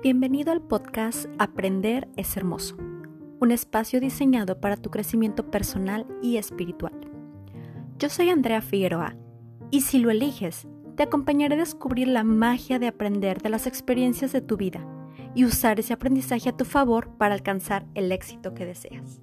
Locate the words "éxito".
18.12-18.54